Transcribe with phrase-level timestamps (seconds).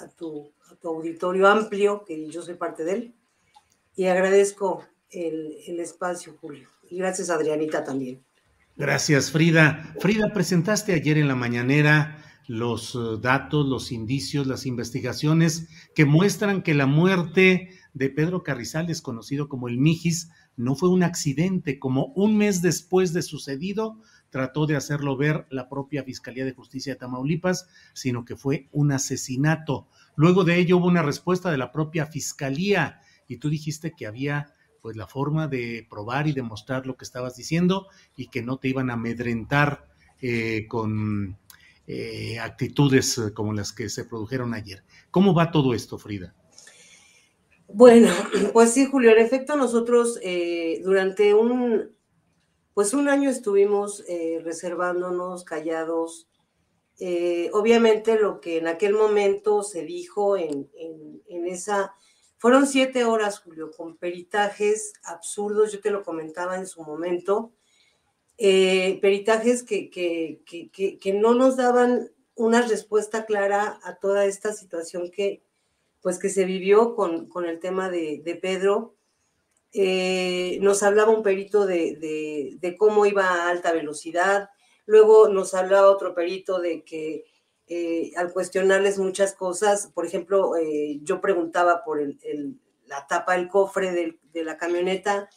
[0.00, 3.14] a tu, auditorio amplio, que yo soy parte de él.
[3.96, 6.68] Y agradezco el, el espacio, Julio.
[6.90, 8.22] Y gracias, Adrianita, también.
[8.76, 9.92] Gracias, Frida.
[10.00, 16.62] Frida, presentaste ayer en la mañanera los eh, datos, los indicios, las investigaciones que muestran
[16.62, 22.06] que la muerte de Pedro Carrizales, conocido como el Mijis, no fue un accidente, como
[22.16, 26.98] un mes después de sucedido, trató de hacerlo ver la propia Fiscalía de Justicia de
[26.98, 29.88] Tamaulipas, sino que fue un asesinato.
[30.16, 34.52] Luego de ello hubo una respuesta de la propia Fiscalía y tú dijiste que había
[34.82, 38.68] pues la forma de probar y demostrar lo que estabas diciendo y que no te
[38.68, 39.88] iban a amedrentar
[40.20, 41.38] eh, con
[41.86, 44.82] eh, actitudes eh, como las que se produjeron ayer.
[45.10, 46.34] ¿Cómo va todo esto, Frida?
[47.70, 48.10] Bueno,
[48.54, 51.94] pues sí, Julio, en efecto nosotros eh, durante un,
[52.72, 56.28] pues un año estuvimos eh, reservándonos, callados.
[56.98, 61.94] Eh, obviamente lo que en aquel momento se dijo en, en, en esa,
[62.38, 67.52] fueron siete horas, Julio, con peritajes absurdos, yo te lo comentaba en su momento,
[68.36, 75.10] peritajes que, que, que, que, no nos daban una respuesta clara a toda esta situación
[75.10, 75.42] que,
[76.02, 78.94] pues, que se vivió con, con el tema de, de Pedro.
[79.72, 84.48] Eh, nos hablaba un perito de, de, cómo iba a alta velocidad,
[84.86, 87.24] luego nos hablaba otro perito de que
[87.66, 92.18] eh, al cuestionarles muchas cosas, por ejemplo, eh, yo preguntaba por el,
[92.86, 95.28] la tapa del cofre de, de la camioneta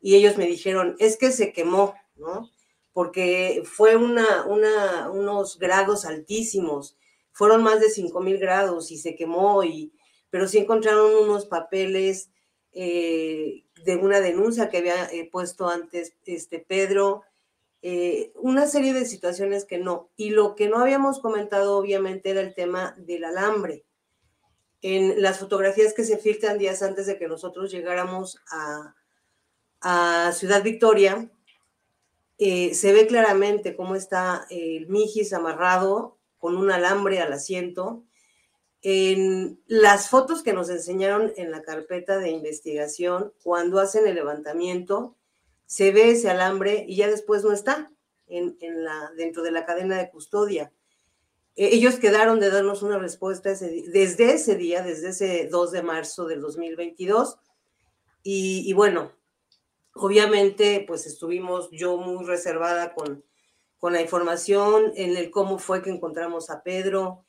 [0.00, 2.50] y ellos me dijeron, es que se quemó, ¿no?
[2.94, 6.96] Porque fue una, una, unos grados altísimos,
[7.32, 9.92] fueron más de 5000 grados y se quemó, y,
[10.34, 12.28] pero sí encontraron unos papeles
[12.72, 17.22] eh, de una denuncia que había eh, puesto antes este Pedro,
[17.82, 20.10] eh, una serie de situaciones que no.
[20.16, 23.84] Y lo que no habíamos comentado obviamente era el tema del alambre.
[24.82, 28.96] En las fotografías que se filtran días antes de que nosotros llegáramos a,
[29.82, 31.30] a Ciudad Victoria,
[32.38, 38.02] se ve claramente cómo está el Mijis amarrado con un alambre al asiento.
[38.84, 45.16] En las fotos que nos enseñaron en la carpeta de investigación, cuando hacen el levantamiento,
[45.66, 47.90] se ve ese alambre y ya después no está
[48.28, 50.72] en, en la, dentro de la cadena de custodia.
[51.56, 55.82] Eh, ellos quedaron de darnos una respuesta ese, desde ese día, desde ese 2 de
[55.82, 57.38] marzo del 2022.
[58.22, 59.12] Y, y bueno,
[59.94, 63.24] Obviamente, pues estuvimos yo muy reservada con,
[63.78, 67.24] con la información en el cómo fue que encontramos a Pedro,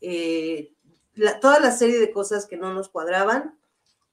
[0.00, 0.72] eh,
[1.18, 3.58] la, toda la serie de cosas que no nos cuadraban.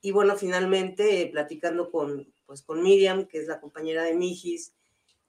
[0.02, 4.74] Y bueno, finalmente eh, platicando con, pues, con Miriam, que es la compañera de Mijis,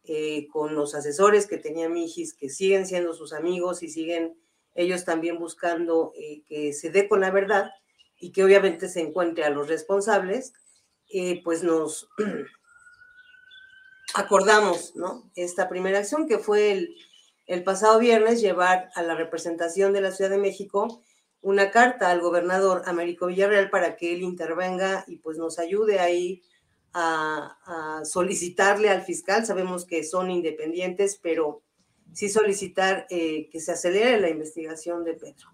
[0.04, 4.36] eh, con los asesores que tenía Mijis, que siguen siendo sus amigos y siguen
[4.76, 7.72] ellos también buscando eh, que se dé con la verdad
[8.20, 10.52] y que obviamente se encuentre a los responsables,
[11.08, 12.08] eh, pues nos,
[14.14, 15.30] acordamos, ¿no?
[15.34, 16.96] Esta primera acción que fue el,
[17.46, 21.02] el, pasado viernes llevar a la representación de la Ciudad de México
[21.42, 26.42] una carta al gobernador Américo Villarreal para que él intervenga y pues nos ayude ahí
[26.92, 29.46] a, a solicitarle al fiscal.
[29.46, 31.62] Sabemos que son independientes, pero
[32.12, 35.50] sí solicitar eh, que se acelere la investigación de Pedro.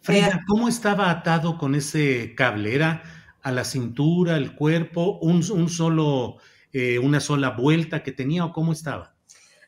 [0.00, 2.74] Frida, ¿cómo estaba atado con ese cable?
[2.74, 3.02] ¿Era
[3.42, 6.36] a la cintura, el cuerpo, un, un solo
[6.72, 9.13] eh, una sola vuelta que tenía o cómo estaba?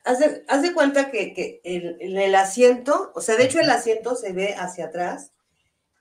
[0.06, 4.54] Haz de, cuenta que, en, el asiento, o sea, de hecho el asiento se ve
[4.54, 5.32] hacia atrás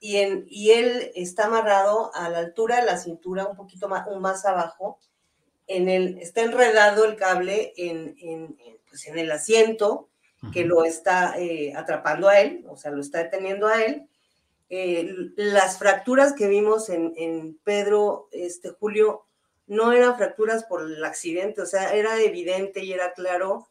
[0.00, 4.06] y, en, y él está amarrado a la altura de la cintura, un poquito más,
[4.20, 5.00] más abajo.
[5.66, 8.56] En el, está enredado el cable en, en,
[8.88, 10.08] pues el asiento
[10.52, 14.08] que lo está eh, atrapando a él, o sea, lo está deteniendo a él.
[14.68, 19.26] Eh, las fracturas que vimos en, en Pedro, este Julio,
[19.66, 23.68] no eran fracturas por el accidente, o sea, era evidente y era claro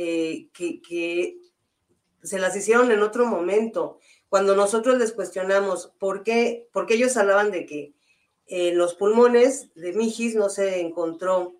[0.00, 1.40] eh, que,
[2.22, 3.98] se las hicieron en otro momento.
[4.28, 7.94] Cuando nosotros les cuestionamos por qué, porque ellos hablaban de que
[8.46, 11.56] en los pulmones de Mijis no se encontró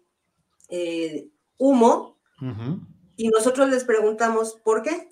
[0.69, 1.26] eh,
[1.56, 2.17] humo,
[3.17, 5.08] y nosotros les preguntamos por qué.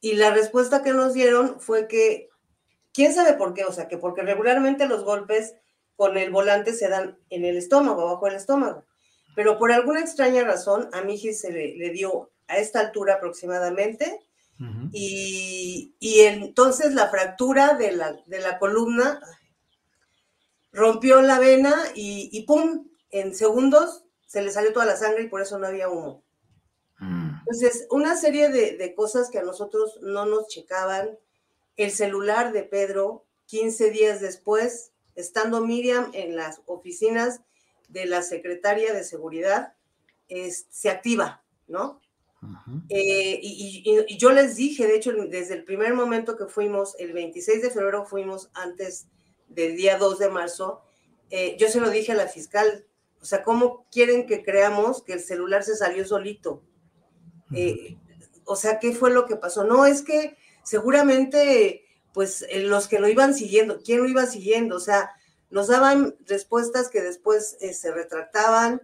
[0.00, 2.30] Y la respuesta que nos dieron fue que,
[2.94, 3.64] ¿quién sabe por qué?
[3.64, 5.56] O sea, que porque regularmente los golpes
[5.96, 8.86] con el volante se dan en el estómago, abajo del estómago.
[9.34, 14.20] Pero por alguna extraña razón, a Mijis se le, dio a esta altura aproximadamente,
[14.92, 19.20] y, entonces la fractura de la, de la columna
[20.72, 22.88] rompió la vena y, ¡pum!
[23.10, 26.24] En segundos se le salió toda la sangre y por eso no había humo.
[26.98, 27.38] Mm.
[27.40, 31.18] Entonces, una serie de, de, cosas que a nosotros no nos checaban.
[31.76, 37.40] El celular de Pedro, 15 días después, estando Miriam en las oficinas
[37.88, 39.74] de la secretaria de seguridad,
[40.70, 42.00] se activa, ¿no?
[42.88, 47.62] Eh, y, yo les dije, de hecho, desde el primer momento que fuimos, el 26
[47.62, 49.06] de febrero fuimos antes
[49.48, 50.82] del día 2 de marzo,
[51.30, 52.86] eh, yo se lo dije a la fiscal,
[53.20, 56.62] o sea, ¿cómo quieren que creamos que el celular se salió solito?
[57.54, 57.96] Eh,
[58.44, 59.64] o sea, ¿qué fue lo que pasó?
[59.64, 61.82] No, es que seguramente
[62.12, 64.76] pues los que lo iban siguiendo, ¿quién lo iba siguiendo?
[64.76, 65.10] O sea,
[65.54, 68.82] nos daban respuestas que después eh, se retractaban,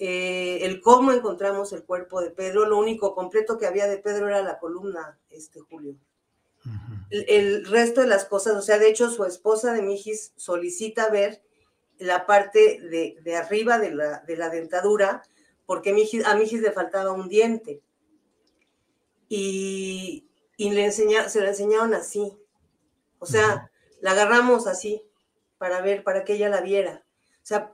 [0.00, 4.26] eh, el cómo encontramos el cuerpo de Pedro, lo único completo que había de Pedro
[4.26, 5.94] era la columna, este Julio.
[7.10, 11.40] el, resto de las cosas, o sea, de hecho su esposa de Mijis solicita ver
[12.00, 15.22] la parte de, arriba de la, de la, dentadura,
[15.66, 15.90] porque
[16.24, 17.80] a Mijis le faltaba un diente.
[19.28, 20.26] Y,
[20.56, 22.36] y le enseña, se lo enseñaron así.
[23.20, 23.70] O sea,
[24.00, 25.04] la agarramos así
[25.62, 27.04] para ver, para que ella la viera.
[27.34, 27.72] O sea,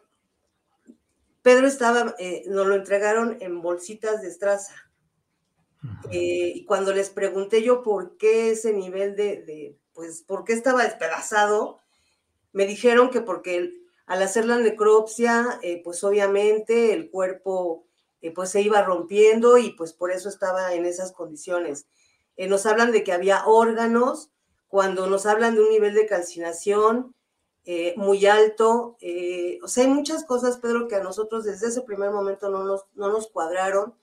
[1.41, 4.75] Pedro estaba, eh, nos lo entregaron en bolsitas de estraza.
[6.11, 10.85] Eh, y cuando les pregunté yo por qué ese nivel de, pues, por qué estaba
[10.85, 11.81] despedazado,
[12.53, 13.73] me dijeron que porque
[14.05, 17.87] al hacer la necropsia, eh, pues obviamente el cuerpo
[18.35, 21.87] pues se iba rompiendo y pues por eso estaba en esas condiciones.
[22.37, 24.31] nos hablan de que había órganos
[24.67, 27.15] cuando nos hablan de un nivel de calcinación
[27.71, 28.97] eh, muy alto.
[29.01, 32.65] Eh, o sea, hay muchas cosas, Pedro, que a nosotros desde ese primer momento no
[32.65, 33.95] nos, no nos cuadraron.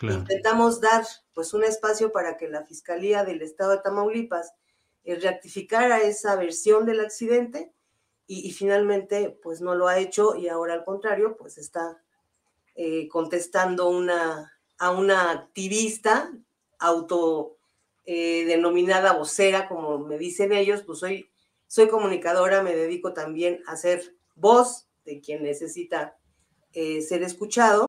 [0.00, 4.52] Intentamos dar pues un espacio para que la Fiscalía del Estado de Tamaulipas
[5.04, 7.72] eh, rectificara esa versión del accidente
[8.26, 12.02] y, finalmente pues no lo ha hecho y ahora al contrario pues está
[13.10, 16.32] contestando una, a una activista
[16.78, 17.58] auto
[18.04, 21.31] denominada vocera, como me dicen ellos, pues soy,
[21.72, 24.02] soy comunicadora, me dedico también a ser
[24.36, 26.18] voz de quien necesita
[26.74, 27.86] eh, ser escuchado.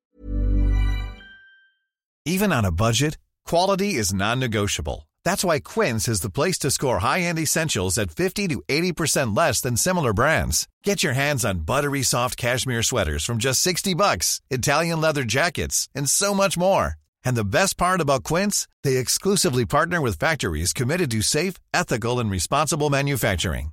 [2.26, 5.10] Even on a budget, quality is non-negotiable.
[5.26, 9.60] That's why Quince is the place to score high-end essentials at 50 to 80% less
[9.60, 10.66] than similar brands.
[10.84, 15.90] Get your hands on buttery soft cashmere sweaters from just 60 bucks, Italian leather jackets,
[15.94, 16.96] and so much more.
[17.26, 22.20] And the best part about Quince, they exclusively partner with factories committed to safe, ethical
[22.20, 23.73] and responsible manufacturing.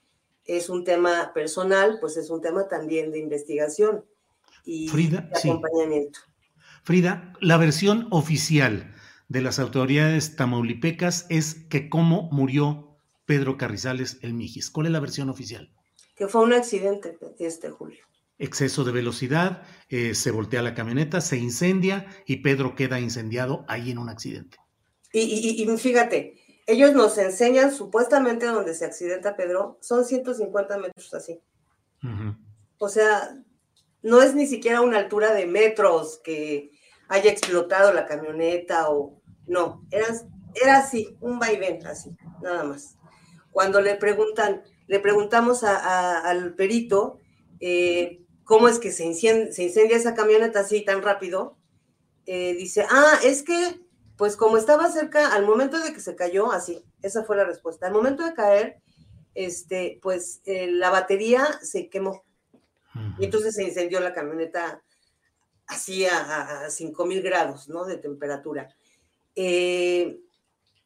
[0.45, 4.03] es un tema personal, pues es un tema también de investigación
[4.65, 6.19] y de acompañamiento.
[6.83, 8.93] Frida, la versión oficial
[9.29, 14.69] de las autoridades tamaulipecas es que cómo murió Pedro Carrizales el Mijis.
[14.69, 15.71] ¿Cuál es la versión oficial?
[16.15, 18.03] Que fue un accidente este Julio.
[18.37, 23.91] exceso de velocidad, eh, se voltea la camioneta, se incendia y Pedro queda incendiado ahí
[23.91, 24.57] en un accidente.
[25.13, 26.40] Y, fíjate,
[26.71, 31.41] ellos nos enseñan supuestamente donde se accidenta Pedro, son 150 metros así.
[32.77, 33.35] O sea,
[34.01, 36.71] no es ni siquiera una altura de metros que
[37.07, 40.07] haya explotado la camioneta o no, era,
[40.55, 42.95] era así, un vaivén así, nada más.
[43.51, 47.19] Cuando le preguntan, le preguntamos al perito,
[47.59, 51.57] eh, cómo es que se incendia, esa camioneta así tan rápido,
[52.25, 53.81] eh, dice, ah, es que,
[54.21, 57.87] pues como estaba cerca, al momento de que se cayó, así, esa fue la respuesta,
[57.87, 58.79] al momento de caer,
[59.33, 62.23] este, pues eh, la batería se quemó.
[63.17, 64.83] Y entonces se incendió la camioneta
[65.65, 67.83] así a, a 5000 grados, ¿no?
[67.83, 68.69] De temperatura.
[69.35, 70.19] Eh,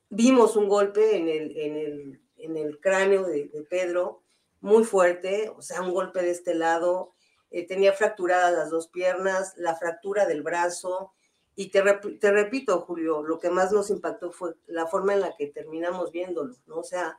[0.10, 4.24] vimos un golpe en el, en el, en el cráneo de, de, Pedro,
[4.62, 7.12] muy fuerte, o sea, un golpe de este lado,
[7.52, 11.12] eh, tenía fracturadas las dos piernas, la fractura del brazo.
[11.56, 11.82] Y te,
[12.20, 16.12] te, repito, Julio, lo que más nos impactó fue la forma en la que terminamos
[16.12, 16.78] viéndolo, ¿no?
[16.78, 17.18] O sea,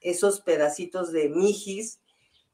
[0.00, 2.00] esos pedacitos de mijis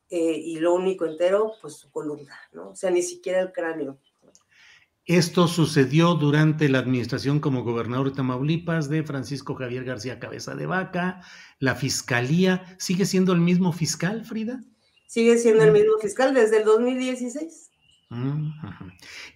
[0.09, 2.71] eh, y lo único entero, pues su columna, ¿no?
[2.71, 3.99] O sea, ni siquiera el cráneo.
[5.07, 10.67] Esto sucedió durante la administración como gobernador de Tamaulipas de Francisco Javier García Cabeza de
[10.67, 11.23] Vaca.
[11.59, 14.61] La fiscalía, ¿sigue siendo el mismo fiscal, Frida?
[15.11, 17.70] sigue siendo el mismo fiscal desde el 2016.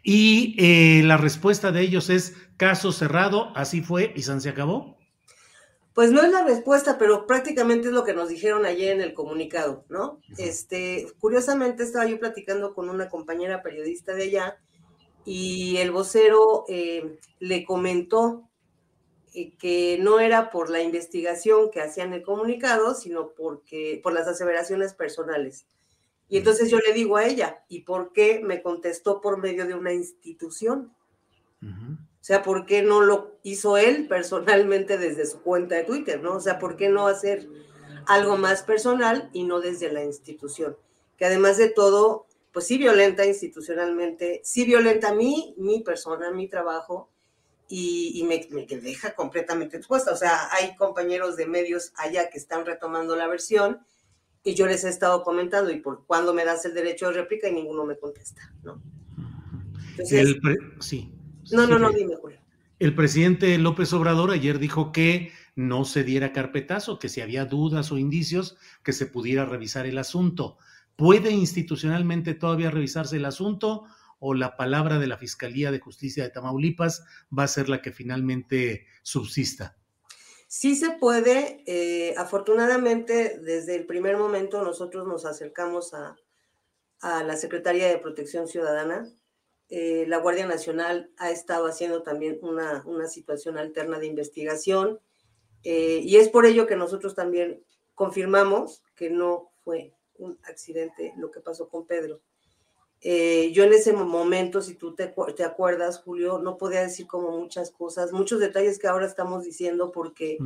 [0.02, 4.97] Y eh, la respuesta de ellos es caso cerrado, así fue y se acabó.
[5.95, 9.14] Pues no es la respuesta, pero prácticamente es lo que nos dijeron ayer en el
[9.14, 10.19] comunicado, ¿no?
[10.38, 14.59] Este, curiosamente estaba yo platicando con una compañera periodista de allá
[15.25, 18.50] y el vocero eh, le comentó
[19.35, 24.26] eh, que no era por la investigación que hacían el comunicado, sino porque por las
[24.26, 25.64] aseveraciones personales.
[26.28, 29.75] Y entonces yo le digo a ella, ¿y por qué me contestó por medio de
[29.75, 30.95] una institución?
[31.62, 36.37] O sea, ¿por qué no lo hizo él personalmente desde su cuenta de Twitter, no?
[36.37, 37.49] O sea, ¿por qué no hacer
[38.07, 40.76] algo más personal y no desde la institución?
[41.16, 46.49] Que además de todo, pues sí violenta institucionalmente, sí violenta a mí, mi persona, mi
[46.49, 47.09] trabajo,
[47.69, 50.12] y, me, deja completamente expuesta.
[50.12, 53.85] O sea, hay compañeros de medios allá que están retomando la versión
[54.44, 57.48] y yo les he estado comentando y por cuándo me das el derecho de réplica
[57.48, 58.80] y ninguno me contesta, ¿no?
[60.80, 61.10] sí.
[61.50, 62.38] No, no, no, dime, Julio.
[62.78, 67.92] El presidente López Obrador ayer dijo que no se diera carpetazo, que si había dudas
[67.92, 70.58] o indicios, que se pudiera revisar el asunto.
[70.96, 73.84] ¿Puede institucionalmente todavía revisarse el asunto
[74.18, 77.04] o la palabra de la Fiscalía de Justicia de Tamaulipas
[77.36, 79.76] va a ser la que finalmente subsista?
[80.56, 81.64] Sí se puede.
[81.66, 86.16] Eh, afortunadamente, desde el primer momento nosotros nos acercamos a,
[87.02, 89.12] la Secretaría de Protección Ciudadana.
[89.68, 95.00] Eh, la Guardia Nacional ha estado haciendo también una, una situación alterna de investigación
[95.64, 97.64] eh, y es por ello que nosotros también
[97.96, 102.20] confirmamos que no fue un accidente lo que pasó con Pedro.
[103.06, 107.38] Eh, yo en ese momento, si tú te, te, acuerdas, Julio, no podía decir como
[107.38, 110.38] muchas cosas, muchos detalles que ahora estamos diciendo porque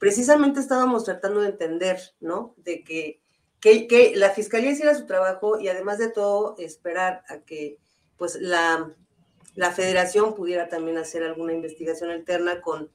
[0.00, 2.56] precisamente estábamos tratando de entender, ¿no?
[2.56, 3.20] De que,
[3.60, 7.78] que, la fiscalía hiciera su trabajo y además de todo esperar a que
[8.16, 8.92] pues la,
[9.54, 12.90] la federación pudiera también hacer alguna investigación alterna con,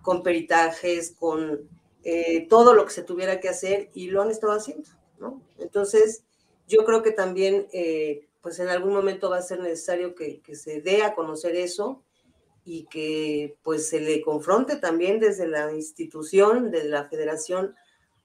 [0.00, 1.68] con peritajes, con
[2.04, 5.42] eh, todo lo que se tuviera que hacer y lo han estado haciendo, ¿no?
[5.58, 6.22] Entonces,
[6.68, 7.66] yo creo que también...
[7.72, 12.04] Eh, pues en algún momento va a ser necesario que, se dé a conocer eso
[12.62, 17.74] y que pues se le confronte también desde la institución, desde la federación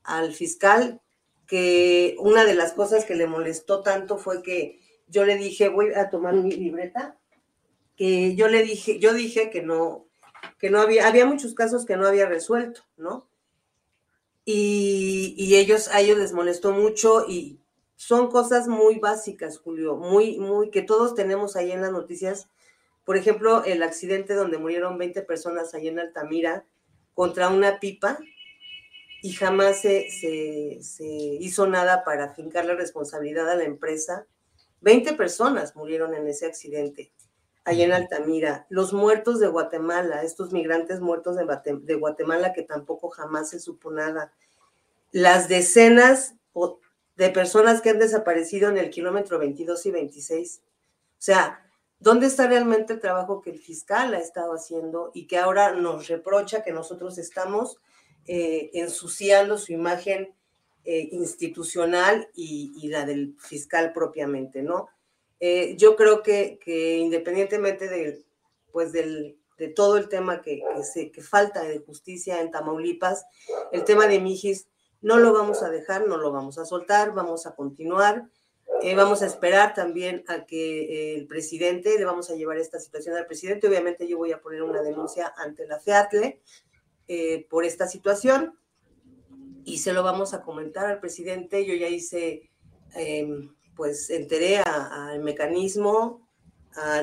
[0.03, 0.99] al fiscal,
[1.47, 5.93] que una de las cosas que le molestó tanto fue que yo le dije, voy
[5.93, 7.17] a tomar mi libreta,
[7.95, 10.05] que yo le dije, yo dije que no,
[10.57, 13.29] que no había, había muchos casos que no había resuelto, ¿no?
[14.43, 17.58] Y, y ellos, a ellos les molestó mucho y
[17.99, 22.47] son cosas muy básicas, Julio, muy, muy, que todos tenemos ahí en las noticias.
[23.03, 26.63] Por ejemplo, el accidente donde murieron 20 personas ahí en Altamira
[27.13, 28.17] contra una pipa
[29.21, 34.25] y jamás se, se, hizo nada para fincar la responsabilidad a la empresa.
[34.79, 37.11] 20 personas murieron en ese accidente
[37.65, 38.65] ahí en Altamira.
[38.69, 44.31] Los muertos de Guatemala, estos migrantes muertos de, Guatemala que tampoco jamás se supo nada.
[45.11, 46.79] Las decenas o
[47.19, 50.61] de personas que han desaparecido en el kilómetro 22 y 26.
[50.63, 55.37] O sea, ¿dónde está realmente el trabajo que el fiscal ha estado haciendo y que
[55.37, 57.77] ahora nos reprocha que nosotros estamos
[58.25, 60.33] eh, ensuciando su imagen
[60.85, 64.87] eh, institucional y, la del fiscal propiamente, ¿no?
[65.41, 68.23] Eh, yo creo que, que independientemente de,
[68.71, 73.25] pues del, de todo el tema que, que, se, que falta de justicia en Tamaulipas,
[73.73, 74.69] el tema de Mijis
[75.01, 78.29] no lo vamos a dejar, no lo vamos a soltar, vamos a continuar.
[78.81, 82.79] Eh, vamos a esperar también a que eh, el presidente, le vamos a llevar esta
[82.79, 83.67] situación al presidente.
[83.67, 86.41] Obviamente yo voy a poner una denuncia ante la FEATLE
[87.07, 88.57] eh, por esta situación
[89.65, 91.65] y se lo vamos a comentar al presidente.
[91.65, 92.49] Yo ya hice,
[92.95, 96.27] em, pues enteré al mecanismo,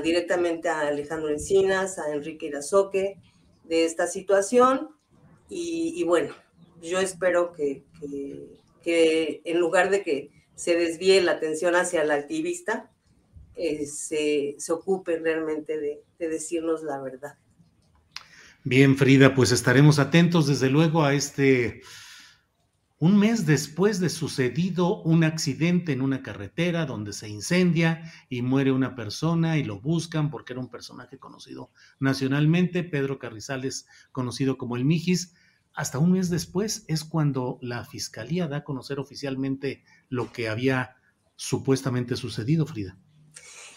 [0.03, 3.21] directamente a Alejandro Encinas, a Enrique Irazoque
[3.65, 4.97] de esta situación
[5.51, 6.35] y, bueno,
[6.89, 7.85] yo espero que,
[8.83, 12.91] que en lugar de que se desvíe la atención hacia el activista,
[13.55, 17.39] eh, se, se, ocupen realmente de, de decirnos la verdad.
[18.65, 21.83] Bien, Frida, pues estaremos atentos desde luego a este,
[22.99, 28.73] un mes después de sucedido un accidente en una carretera donde se incendia y muere
[28.73, 34.77] una persona y lo buscan porque era un personaje conocido nacionalmente, Pedro Carrizales, conocido como
[34.77, 35.35] el Mijis.
[35.77, 40.97] Hasta un mes después es cuando la fiscalía da a conocer oficialmente lo que había
[41.37, 42.99] supuestamente sucedido, Frida.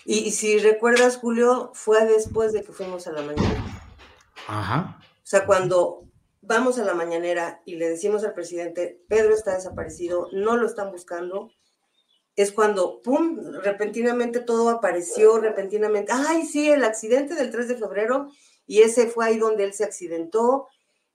[0.05, 3.91] Y, si recuerdas, Julio, fue después de que fuimos a la mañana.
[4.47, 4.97] Ajá.
[5.01, 6.05] O sea, cuando
[6.41, 10.91] vamos a la mañanera y le decimos al presidente, Pedro está desaparecido, no lo están
[10.91, 11.51] buscando,
[12.37, 18.31] es cuando, ¡pum!, repentinamente todo apareció, repentinamente, ay, sí, el accidente del 3 de febrero,
[18.65, 20.67] y ese fue ahí donde él se accidentó.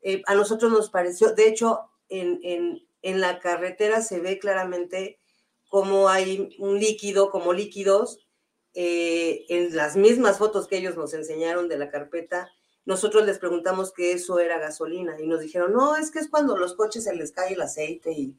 [0.05, 5.19] Eh, a nosotros nos pareció, de hecho, en, en, en la carretera se ve claramente
[5.69, 8.21] cómo hay un líquido, como líquidos,
[8.75, 12.51] eh, en las mismas fotos que ellos nos enseñaron de la carpeta,
[12.85, 16.57] nosotros les preguntamos que eso era gasolina y nos dijeron, no, es que es cuando
[16.57, 18.37] los coches se les cae el aceite y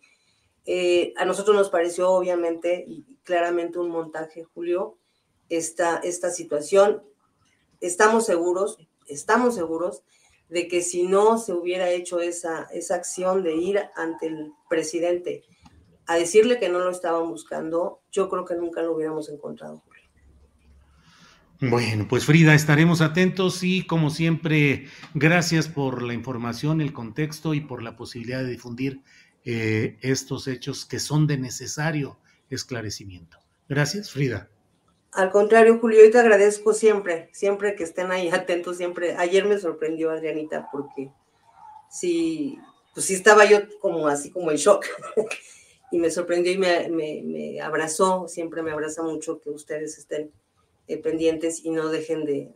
[0.65, 4.97] eh, a nosotros nos pareció obviamente y claramente un montaje, Julio,
[5.49, 7.03] esta, esta situación.
[7.81, 10.03] Estamos seguros, estamos seguros
[10.49, 15.43] de que si no se hubiera hecho esa, esa acción de ir ante el presidente
[16.07, 19.83] a decirle que no lo estaban buscando, yo creo que nunca lo hubiéramos encontrado,
[21.59, 27.61] Bueno, pues Frida, estaremos atentos y como siempre, gracias por la información, el contexto y
[27.61, 29.01] por la posibilidad de difundir
[29.45, 33.39] eh, estos hechos que son de necesario esclarecimiento.
[33.67, 34.49] Gracias, Frida.
[35.15, 39.15] Al contrario, Julio, yo te agradezco siempre, siempre que estén ahí atentos, siempre.
[39.15, 41.09] Ayer me sorprendió Adrianita porque
[41.89, 42.59] sí,
[42.93, 44.85] pues sí estaba yo como así como en shock
[45.91, 50.31] y me sorprendió y me, me, abrazó, siempre me abraza mucho que ustedes estén
[50.87, 52.53] eh, pendientes y no dejen de,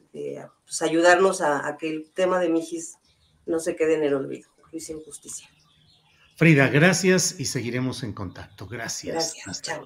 [0.66, 2.98] pues, ayudarnos a, que el tema de Mijis
[3.46, 5.50] no se quede en el olvido, Luis Injusticia.
[6.36, 8.68] Frida, gracias y seguiremos en contacto.
[8.68, 9.34] Gracias.
[9.46, 9.62] Gracias.
[9.62, 9.86] chao.